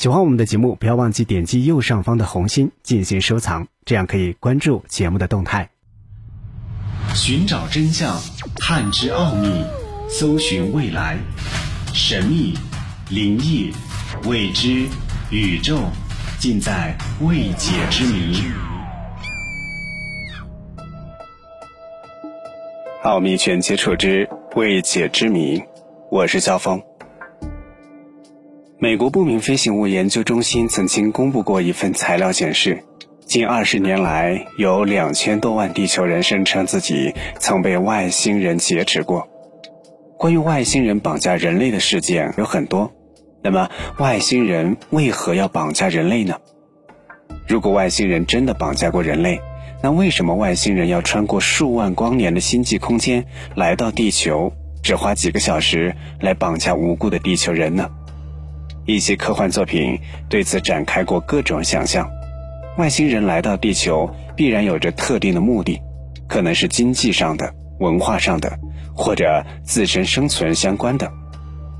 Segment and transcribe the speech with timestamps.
[0.00, 5.68] 喜欢我们的节目，不要忘记点击右上方的红心进行收藏，这样可以关注节目的动态。
[7.14, 8.18] 寻找真相，
[8.56, 9.62] 探知奥秘，
[10.08, 11.18] 搜寻未来，
[11.92, 12.54] 神秘、
[13.10, 13.70] 灵异、
[14.24, 14.86] 未知、
[15.30, 15.78] 宇宙，
[16.38, 18.42] 尽在未解之谜。
[23.02, 24.26] 奥秘全接触之
[24.56, 25.62] 未解之谜，
[26.10, 26.89] 我是肖峰。
[28.82, 32.82] 美国不明飞行物研究中心曾经公布过一份材料，显示，
[33.26, 39.28] 近二十年来，有两千多万地球人声称自己曾被外星人劫持过。
[40.16, 42.90] 关于外星人绑架人类的事件有很多，
[43.42, 46.36] 那么外星人为何要绑架人类呢？
[47.46, 49.42] 如果外星人真的绑架过人类，
[49.82, 57.90] 那为什么外星人要穿过数万光年的星际空间来到地球，只花几个小时来绑架无辜的地球人呢？
[58.94, 62.10] 一些科幻作品对此展开过各种想象，
[62.76, 65.80] 外星人来到地球必然有着特定的目的，
[66.28, 68.58] 可能是经济上的、文化上的，
[68.94, 71.10] 或者自身生存相关的。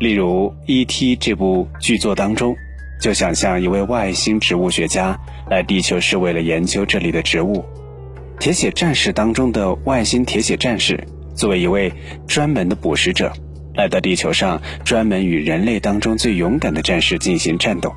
[0.00, 2.56] 例如《E.T.》这部剧作当中，
[3.00, 5.18] 就想象一位外星植物学家
[5.48, 7.64] 来地球是为了研究这里的植物。
[8.38, 11.92] 《铁血战士》当中的外星铁血战士，作为一位
[12.26, 13.32] 专门的捕食者。
[13.74, 17.92] 来到地球上，专门与人类当中最勇敢的战士进行战斗。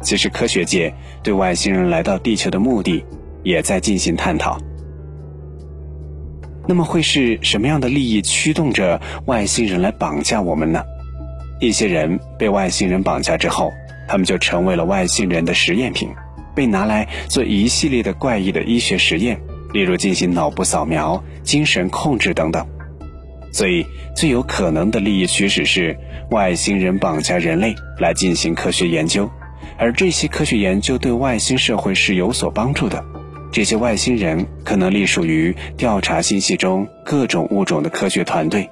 [0.00, 3.04] 其实，科学界对外星人来到地球的目的
[3.42, 4.58] 也在进行探讨。
[6.68, 10.82] 那么，会是什么样的利益驱动着外星人来绑架我们呢？
[11.60, 13.72] 一些人被外星人绑架之后，
[14.08, 16.08] 他们就成为了外星人的实验品，
[16.54, 19.40] 被拿来做一系列的怪异的医学实验，
[19.72, 22.64] 例如进行脑部扫描、精神控制等等。
[23.52, 23.86] 所以，
[24.16, 25.96] 最有可能的利益驱使是
[26.30, 29.30] 外星人绑架人类来进行科学研究，
[29.76, 33.04] 而这些科学研究对外星社会是有所帮助的。
[33.52, 38.70] 这些外星人可能隶属于调查星系中各种物种的科学团队。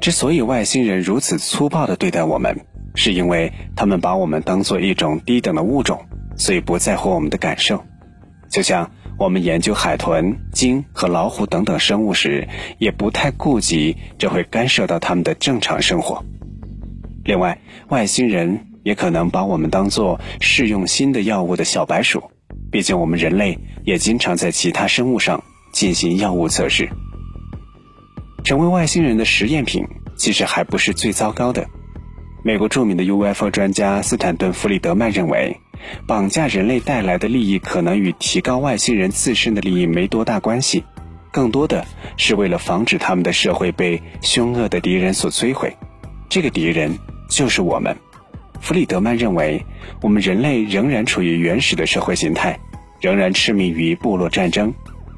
[0.00, 2.60] 之所以外星人如此粗暴地对待我们，
[2.94, 6.04] 是因为他们把我们当作一种低等的物种，
[6.36, 7.82] 所以不在乎我们的感受。
[8.50, 8.90] 就像。
[9.20, 12.48] 我们研究海豚、鲸和老虎等等生物时，
[12.78, 16.24] 也不太顾及这会干涉到它们的正常生活。
[17.22, 22.30] 另外，外星人也可能把我们当作试用新的药物的小白鼠，
[22.72, 26.88] 毕竟我们人类也经常在其他生物上进行药物测试。
[28.42, 31.68] 成为外星人的实验品，其实还不是最糟糕的。
[32.42, 35.54] 美国著名的 UFO 专家斯坦顿·弗里德曼认为。
[36.06, 40.84] 绑架人类带来的利益，可能与提高外星人自身的利益没多大关系，
[41.30, 41.86] 更多的
[42.16, 45.76] 是为了防止他们的社会被凶恶的敌人所摧毁。
[46.28, 46.98] 这个敌人
[47.28, 47.96] 就是我们。
[48.60, 49.64] 弗里德曼认为，
[50.02, 52.60] 我们人类仍然处于原始的社会形态，
[53.00, 54.74] 仍然痴迷于部落战争。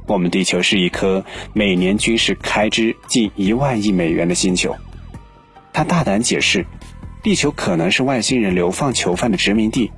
[0.07, 4.77] 我们地球是一颗每年军事开支近一万亿美元的星球。
[5.73, 6.67] 他大胆解释，
[7.23, 9.91] 地球可能是外星人流放囚犯的殖民地。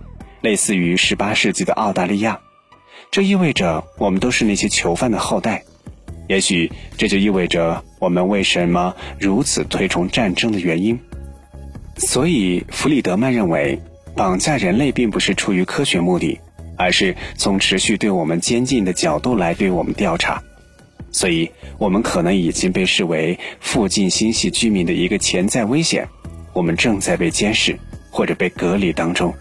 [0.44, 2.38] 类似于十八世纪的澳大利亚，
[3.10, 5.64] 这意味着我们都是那些囚犯的后代。
[6.28, 11.00] 也许这就意味着我们为什么如此推崇战争的原因。
[11.96, 13.80] 所以，弗里德曼认为，
[14.14, 16.38] 绑架人类并不是出于科学目的，
[16.76, 20.42] 而是从持续对我们监禁的角度来对我们调查。
[21.10, 26.06] 所以，我们可能已经被视为附近星系居民的一个潜在危险，
[26.52, 27.78] 我们正在被监视
[28.10, 29.34] 或者被隔离当中。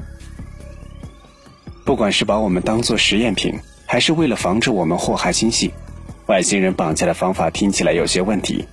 [1.93, 3.53] 不管是把我们当做实验品，
[3.85, 5.71] 还是为了防止我们祸害星系，
[6.25, 8.65] 外星人绑架的方法听起来有些问题。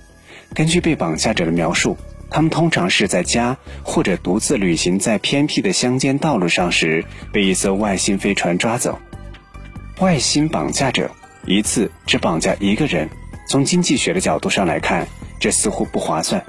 [0.55, 1.95] 根据被绑架者的描述，
[2.31, 8.97] 他们通常是在家或者独自旅行在偏僻的乡间道路上时，被一艘外星飞船抓走。
[9.99, 11.07] 外星绑架者
[11.45, 13.07] 一次只绑架一个人，
[13.47, 15.07] 从经济学的角度上来看，
[15.39, 16.43] 这似乎不划算。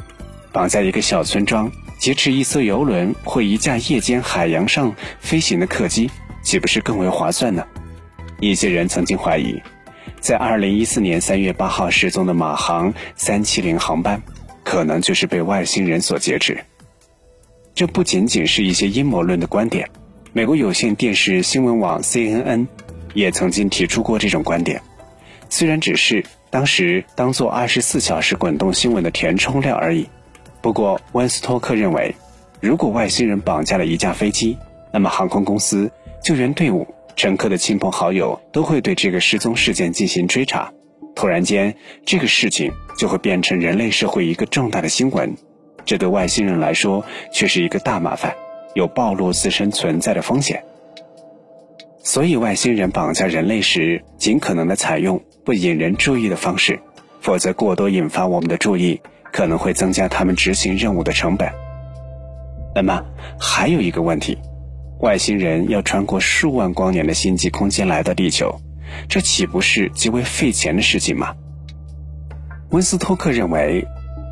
[0.52, 6.10] 绑架一个小村庄，劫持一艘游轮或一架夜间海洋上飞行的客机。
[6.42, 7.64] 岂不是更为划算呢？
[8.40, 9.62] 一些人曾经怀疑，
[10.20, 14.20] 在二零一四年三月八号失踪的马航三七零航班，
[14.64, 16.58] 可能就是被外星人所劫持。
[17.74, 19.88] 这不仅仅是一些阴谋论的观点，
[20.32, 22.66] 美国有线电视新闻网 CNN
[23.14, 24.82] 也曾经提出过这种观点，
[25.48, 30.08] 虽然只是当时当做二十四小时滚动新闻的填充料而已。
[30.60, 32.14] 不过温斯托克认为，
[32.60, 34.58] 如果外星人绑架了一架飞机，
[34.92, 35.90] 那么航空公司。
[36.22, 36.86] 救援队伍、
[37.16, 40.72] 乘客的亲朋好友都会对这个失踪事件进行追查。
[41.14, 41.74] 突然间，
[42.06, 45.34] 这个事情就会变成人类社会一个重大的新闻，
[45.84, 48.34] 这对外星人来说却是一个大麻烦。
[48.74, 50.64] 有暴露自身存在的风险。
[52.02, 56.80] 所以，外星人绑架人类时，尽可能的采用不引人注意的方式，
[57.20, 61.52] 否则过多引发我们的注意，可能会增加他们执行任务的成本。
[62.74, 63.04] 那么，
[63.38, 64.38] 还有一个问题，
[65.02, 68.60] 外星人要穿过数万光年的星际空间来到地球，
[69.08, 71.34] 这岂不是极为费钱的事情吗？
[72.70, 73.84] 温斯托克认为，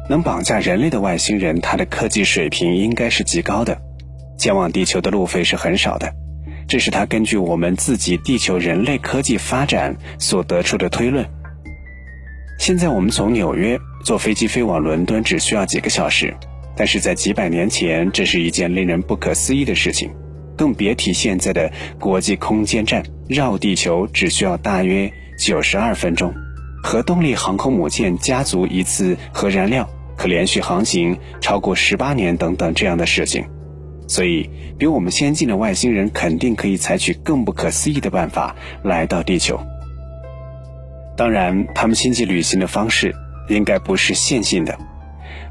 [0.09, 3.77] 能绑架人类的外星人，他的科技水平应该是极高的，
[4.39, 6.15] 前往地球的路费是很少的。
[6.69, 11.27] 这是他根据我们自己地球人类科技发展所得出的推论。
[12.61, 16.33] 现在我们从纽约坐飞机飞往伦敦只需要几个小时，
[16.77, 20.09] 但是在几百年前，这是一件令人不可思议的事情，
[20.61, 26.35] 更别提现在的国际空间站绕地球只需要大约九十二分钟。
[26.83, 33.43] 核动力航空母舰加足一次核燃料可连续航行超过十八年等等这样的事情。
[34.07, 39.59] 所以，比我们先进的外星人肯定可以采取更不可思议的办法来到地球。
[41.17, 43.15] 当然，他们星际旅行的方式
[43.49, 44.79] 应该不是线性的。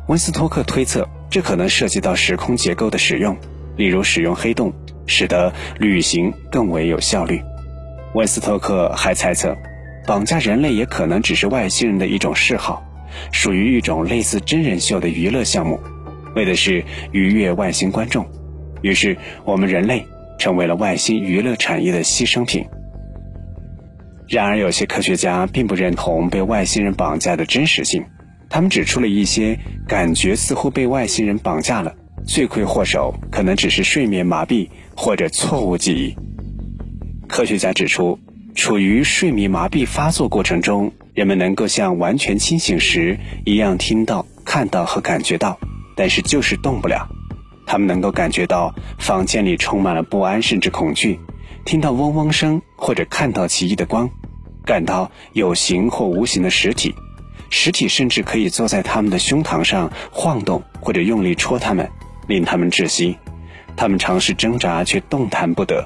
[0.07, 3.35] 温斯托克推测，这可能涉及到时空结构的使用，
[3.75, 4.71] 例如使用黑洞，
[5.09, 7.41] 使得旅行更为有效率。
[8.13, 9.57] 温斯托克还猜测，
[10.07, 12.81] 绑架人类也可能只是外星人的一种嗜好，
[13.31, 15.79] 属于一种类似真人秀的娱乐项目，
[16.35, 18.25] 为的是愉悦外星观众。
[18.81, 20.05] 于是，我们人类
[20.37, 22.65] 成为了外星娱乐产业的牺牲品。
[24.27, 28.05] 然而，有些科学家并不认同被外星人绑架的真实性，
[28.49, 31.93] 他们指出了一些感觉似乎被外星人绑架了，
[32.25, 36.15] 罪魁祸首可能只是睡眠麻痹或者错误记忆。
[37.27, 38.19] 科学家指出，
[38.55, 45.59] 处于睡眠麻痹发作过程中，人们能够像完全清醒时一样听到、看到和感觉到，
[45.95, 47.07] 但是就是动不了。
[47.65, 51.19] 他们能够感觉到房间里充满了不安甚至恐惧，
[51.65, 54.09] 听到嗡嗡声或者看到奇异的光，
[54.65, 56.95] 感到有形或无形的实体，
[57.51, 61.87] 实体甚至可以坐在他们的胸膛上晃动或者用力戳他们，
[62.29, 63.17] 令他们窒息。
[63.75, 65.85] 他们尝试挣扎却动弹不得。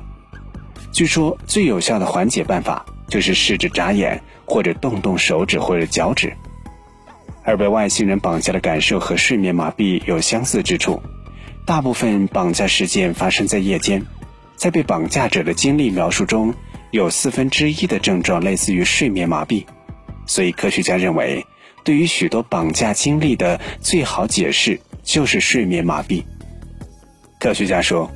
[0.92, 6.34] 据说最有效的缓解办法就是试着眨眼或者动动手指或者脚趾。
[7.44, 11.01] 而被外星人绑架的感受和睡眠麻痹有相似之处。
[11.66, 14.04] 大部分绑架事件发生在夜间，
[14.56, 16.54] 在被绑架者的经历描述中，
[16.92, 19.66] 有四分之一的症状类似于睡眠麻痹，
[20.25, 21.46] 所以科学家认为，
[21.84, 26.24] 对于许多绑架经历的最好解释就是睡眠麻痹。
[27.44, 28.10] 科学家说，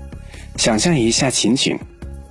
[0.56, 1.78] 想象一下情景：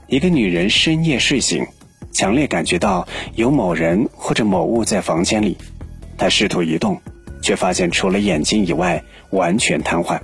[0.06, 1.66] 一个女人深夜睡醒，
[2.10, 5.58] 强烈感觉到有某人或者某物在房间里，
[6.16, 6.98] 她试图移动，
[7.42, 10.18] 却发现除了眼睛以外完全瘫痪。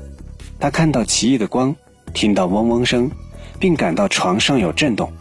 [0.59, 1.77] 他看到奇异的光，
[2.15, 3.11] 听到嗡嗡声，
[3.61, 5.13] 并感到床上有震动。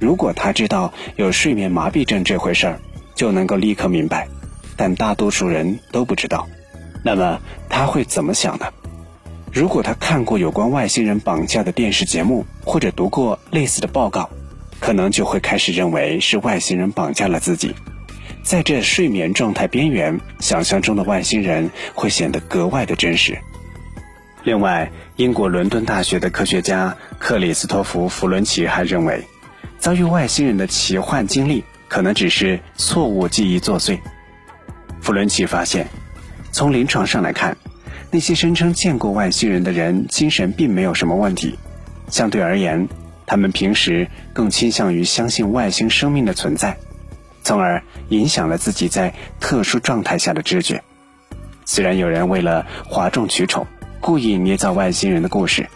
[0.00, 2.80] 如果他知道有睡眠麻痹症这回事儿，
[3.14, 4.26] 就能够立刻明白。
[4.74, 6.48] 但大多数人都不知道。
[7.04, 7.38] 那么
[7.68, 8.64] 他会怎么想呢？
[9.52, 14.30] 如果他看过有关外星人绑架的电视节目，或者读过类似的报告，
[14.78, 17.74] 可能就会开始认为是外星人绑架了自己。
[18.42, 23.38] 在这睡眠状态边缘，想象中的外星人会显得格外的真实。
[24.44, 29.22] 另外，英国伦敦大学的科学家克里斯托弗·弗伦奇还认为，
[29.78, 33.98] 遭遇外星人的奇幻经历可能只是错误记忆作祟。
[35.00, 35.88] 弗伦奇发现，
[36.52, 37.56] 从临床上来看，
[38.10, 41.58] 那些声称见过外星人的人精神并没有什么问题，
[42.08, 42.88] 相对而言，
[43.26, 46.78] 他们平时更倾向于相信外星生命的存在，
[47.42, 50.82] 从而影响了自己在特殊状态下的知觉。
[51.66, 53.66] 虽然有人为了哗众取宠，
[54.00, 55.68] 故意捏造外星人的故事，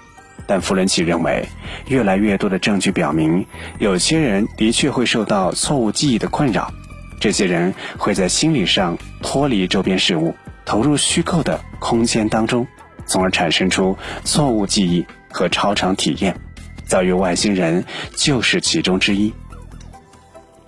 [0.47, 1.47] 但弗伦奇认为，
[1.89, 3.45] 越来越多的证据表明，
[3.79, 6.73] 有些人的确会受到错误记忆的困扰。
[7.21, 10.35] 这些人会在心理上脱离周边事物，
[10.65, 12.67] 投入虚构的空间当中，
[13.07, 16.37] 从而产生出错误记忆和超常体验。
[16.85, 19.33] 遭遇外星人就是其中之一。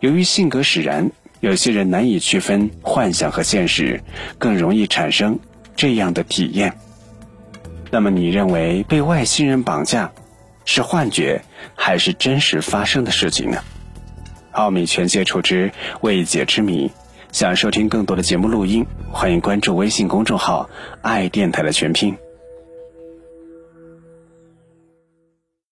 [0.00, 1.10] 由于性格使然，
[1.40, 4.02] 有些人难以区分幻想和现实，
[4.38, 5.38] 更容易产生
[5.76, 6.78] 这样的体验。
[7.90, 10.10] 那么你认为被外星人绑架
[10.64, 11.42] 是幻觉
[11.76, 13.62] 还是真实发生的事情呢？
[14.52, 16.90] 奥秘全接触之未解之谜，
[17.34, 20.70] 想收听更多的节目录音，欢迎关注微信公众号
[21.02, 22.16] “爱电台”的全拼。